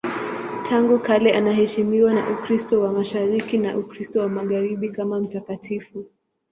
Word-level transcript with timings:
Tangu 0.63 0.99
kale 0.99 1.33
anaheshimiwa 1.33 2.13
na 2.13 2.29
Ukristo 2.31 2.79
wa 2.81 2.91
Mashariki 2.93 3.57
na 3.57 3.77
Ukristo 3.77 4.19
wa 4.21 4.29
Magharibi 4.29 4.89
kama 4.89 5.19
mtakatifu. 5.19 6.05